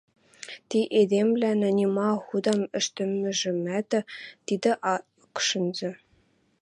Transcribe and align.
Ти 0.69 0.79
эдемвлӓлӓн 0.99 1.61
нима 1.79 2.09
худам 2.25 2.61
ӹштӹмӹжӹмӓт 2.79 3.89
тидӹ 4.45 4.71
ак 4.93 5.05
шӹнзӹ. 5.45 5.91